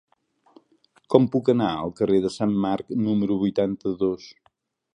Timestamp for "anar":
1.53-1.67